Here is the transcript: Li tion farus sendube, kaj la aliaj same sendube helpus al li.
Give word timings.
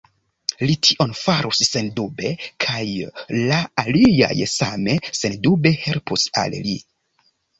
Li 0.69 0.75
tion 0.85 1.11
farus 1.17 1.59
sendube, 1.67 2.31
kaj 2.65 2.79
la 3.51 3.59
aliaj 3.83 4.33
same 4.55 4.97
sendube 5.21 5.77
helpus 5.85 6.27
al 6.45 6.59
li. 6.67 6.77